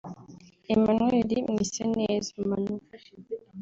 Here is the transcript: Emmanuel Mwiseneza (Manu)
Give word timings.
Emmanuel 0.73 1.29
Mwiseneza 1.53 2.37
(Manu) 2.49 2.75